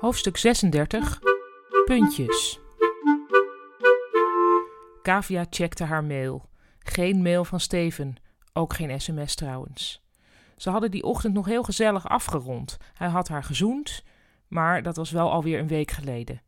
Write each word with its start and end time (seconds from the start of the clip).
Hoofdstuk 0.00 0.36
36 0.36 1.20
Puntjes 1.84 2.60
Kavia 5.02 5.46
checkte 5.50 5.84
haar 5.84 6.04
mail. 6.04 6.48
Geen 6.78 7.22
mail 7.22 7.44
van 7.44 7.60
Steven, 7.60 8.16
ook 8.52 8.74
geen 8.74 9.00
sms 9.00 9.34
trouwens. 9.34 10.02
Ze 10.56 10.70
hadden 10.70 10.90
die 10.90 11.02
ochtend 11.02 11.34
nog 11.34 11.46
heel 11.46 11.62
gezellig 11.62 12.08
afgerond. 12.08 12.76
Hij 12.94 13.08
had 13.08 13.28
haar 13.28 13.44
gezoend, 13.44 14.04
maar 14.48 14.82
dat 14.82 14.96
was 14.96 15.10
wel 15.10 15.30
alweer 15.30 15.58
een 15.58 15.68
week 15.68 15.90
geleden. 15.90 16.42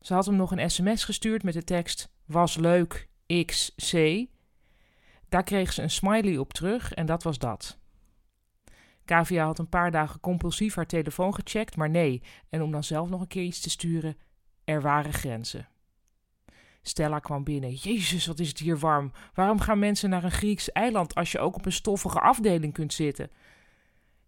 Ze 0.00 0.14
had 0.14 0.26
hem 0.26 0.36
nog 0.36 0.50
een 0.50 0.70
sms 0.70 1.04
gestuurd 1.04 1.42
met 1.42 1.54
de 1.54 1.64
tekst 1.64 2.10
Was 2.26 2.56
leuk, 2.56 3.08
XC. 3.44 3.92
Daar 5.28 5.44
kreeg 5.44 5.72
ze 5.72 5.82
een 5.82 5.90
smiley 5.90 6.36
op 6.36 6.52
terug 6.52 6.94
en 6.94 7.06
dat 7.06 7.22
was 7.22 7.38
dat. 7.38 7.78
Kavia 9.08 9.44
had 9.44 9.58
een 9.58 9.68
paar 9.68 9.90
dagen 9.90 10.20
compulsief 10.20 10.74
haar 10.74 10.86
telefoon 10.86 11.34
gecheckt, 11.34 11.76
maar 11.76 11.90
nee, 11.90 12.22
en 12.48 12.62
om 12.62 12.70
dan 12.70 12.84
zelf 12.84 13.08
nog 13.08 13.20
een 13.20 13.26
keer 13.26 13.42
iets 13.42 13.60
te 13.60 13.70
sturen, 13.70 14.16
er 14.64 14.82
waren 14.82 15.12
grenzen. 15.12 15.68
Stella 16.82 17.18
kwam 17.18 17.44
binnen. 17.44 17.74
Jezus, 17.74 18.26
wat 18.26 18.38
is 18.38 18.48
het 18.48 18.58
hier 18.58 18.78
warm. 18.78 19.12
Waarom 19.34 19.60
gaan 19.60 19.78
mensen 19.78 20.10
naar 20.10 20.24
een 20.24 20.30
Grieks 20.30 20.72
eiland 20.72 21.14
als 21.14 21.32
je 21.32 21.38
ook 21.38 21.54
op 21.54 21.66
een 21.66 21.72
stoffige 21.72 22.20
afdeling 22.20 22.72
kunt 22.72 22.92
zitten? 22.92 23.30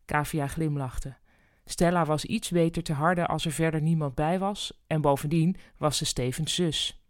Kavia 0.04 0.46
glimlachte. 0.46 1.16
Stella 1.64 2.04
was 2.04 2.24
iets 2.24 2.50
beter 2.50 2.82
te 2.82 2.92
harde 2.92 3.26
als 3.26 3.44
er 3.44 3.52
verder 3.52 3.80
niemand 3.80 4.14
bij 4.14 4.38
was, 4.38 4.82
en 4.86 5.00
bovendien 5.00 5.56
was 5.76 5.96
ze 5.96 6.04
Stevens 6.04 6.54
zus. 6.54 7.04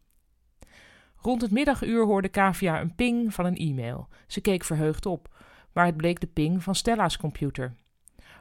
Rond 1.16 1.42
het 1.42 1.50
middaguur 1.50 2.05
hoorde 2.05 2.28
Kavia 2.28 2.80
een 2.80 2.95
ping 2.95 3.34
van 3.34 3.45
een 3.45 3.56
e-mail. 3.56 4.09
Ze 4.27 4.41
keek 4.41 4.64
verheugd 4.64 5.06
op 5.06 5.28
maar 5.73 5.87
het 5.87 5.97
bleek 5.97 6.20
de 6.20 6.27
ping 6.27 6.62
van 6.62 6.74
Stella's 6.74 7.16
computer. 7.16 7.74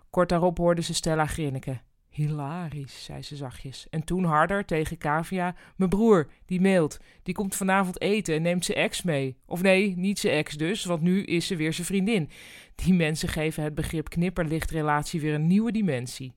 Kort 0.09 0.29
daarop 0.29 0.57
hoorde 0.57 0.81
ze 0.81 0.93
Stella 0.93 1.25
grinniken. 1.25 1.81
Hilarisch, 2.09 3.03
zei 3.03 3.21
ze 3.21 3.35
zachtjes. 3.35 3.87
En 3.89 4.03
toen 4.03 4.23
harder 4.23 4.65
tegen 4.65 4.97
Kavia. 4.97 5.55
Mijn 5.75 5.89
broer, 5.89 6.27
die 6.45 6.61
mailt. 6.61 6.99
Die 7.23 7.33
komt 7.33 7.55
vanavond 7.55 8.01
eten 8.01 8.35
en 8.35 8.41
neemt 8.41 8.65
zijn 8.65 8.77
ex 8.77 9.01
mee. 9.01 9.37
Of 9.45 9.61
nee, 9.61 9.97
niet 9.97 10.19
zijn 10.19 10.33
ex 10.33 10.57
dus, 10.57 10.85
want 10.85 11.01
nu 11.01 11.23
is 11.23 11.47
ze 11.47 11.55
weer 11.55 11.73
zijn 11.73 11.87
vriendin. 11.87 12.29
Die 12.75 12.93
mensen 12.93 13.29
geven 13.29 13.63
het 13.63 13.75
begrip 13.75 14.09
knipperlichtrelatie 14.09 15.21
weer 15.21 15.33
een 15.33 15.47
nieuwe 15.47 15.71
dimensie. 15.71 16.33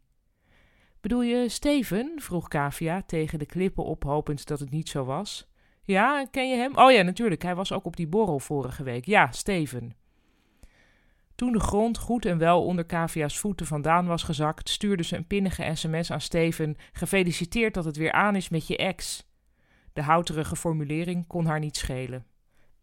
Bedoel 1.01 1.23
je 1.23 1.49
Steven? 1.49 2.13
vroeg 2.17 2.49
Kavia 2.49 3.03
tegen 3.03 3.39
de 3.39 3.47
klippen 3.47 3.85
ophopend 3.85 4.47
dat 4.47 4.61
het 4.61 4.71
niet 4.71 4.89
zo 4.89 5.05
was. 5.05 5.51
Ja, 5.85 6.27
ken 6.31 6.49
je 6.49 6.57
hem? 6.57 6.77
Oh 6.77 6.93
ja, 6.93 7.03
natuurlijk. 7.03 7.43
Hij 7.43 7.55
was 7.55 7.73
ook 7.73 7.85
op 7.85 7.97
die 7.97 8.09
borrel 8.09 8.39
vorige 8.39 8.83
week. 8.83 9.07
Ja, 9.07 9.33
Steven. 9.33 9.97
Toen 11.35 11.53
de 11.53 11.61
grond 11.61 11.99
goed 11.99 12.27
en 12.27 12.39
wel 12.39 12.65
onder 12.65 12.85
Kavia's 12.85 13.39
voeten 13.39 13.67
vandaan 13.67 14.07
was 14.07 14.23
gezakt, 14.23 14.69
stuurde 14.69 15.03
ze 15.03 15.17
een 15.17 15.27
pinnige 15.27 15.71
sms 15.75 16.11
aan 16.11 16.21
Steven: 16.21 16.77
Gefeliciteerd 16.93 17.75
dat 17.75 17.85
het 17.85 17.97
weer 17.97 18.13
aan 18.13 18.37
is 18.37 18.49
met 18.49 18.67
je 18.67 18.77
ex. 18.77 19.31
De 19.93 20.03
houterige 20.03 20.57
formulering 20.57 21.27
kon 21.27 21.47
haar 21.47 21.61
niet 21.61 21.77
schelen. 21.77 22.27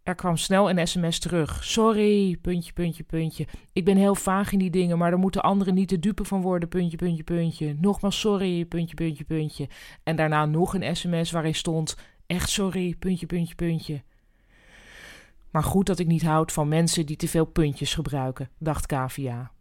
Er 0.03 0.16
kwam 0.16 0.38
snel 0.38 0.70
een 0.70 0.88
sms 0.88 1.20
terug. 1.20 1.64
Sorry, 1.64 2.38
puntje, 2.42 2.73
puntje, 2.73 3.03
puntje. 3.03 3.47
Ik 3.73 3.86
ben 3.86 3.97
heel 3.97 4.16
vaag 4.16 4.52
in 4.52 4.59
die 4.59 4.70
dingen, 4.70 4.97
maar 4.97 5.09
daar 5.09 5.20
moeten 5.20 5.42
anderen 5.42 5.73
niet 5.73 5.89
de 5.89 6.00
dupe 6.00 6.25
van 6.25 6.42
worden, 6.42 6.70
puntje, 6.70 6.97
puntje, 6.97 7.23
puntje. 7.23 7.75
Nogmaals 7.80 8.20
sorry, 8.20 8.66
puntje, 8.66 8.95
puntje, 8.95 9.23
puntje. 9.23 9.67
En 10.03 10.16
daarna 10.16 10.45
nog 10.45 10.73
een 10.73 10.95
sms 10.95 11.31
waarin 11.31 11.55
stond: 11.55 11.97
Echt 12.25 12.50
sorry, 12.50 12.95
puntje, 13.00 13.25
puntje, 13.25 13.55
puntje. 13.55 14.03
Maar 15.52 15.64
goed 15.64 15.86
dat 15.86 16.00
ik 16.00 16.08
niet 16.08 16.23
houd 16.23 16.52
van 16.52 16.67
mensen 16.67 17.05
die 17.05 17.16
te 17.16 17.28
veel 17.28 17.45
puntjes 17.45 17.94
gebruiken, 17.94 18.50
dacht 18.58 18.86
Kavia. 18.86 19.52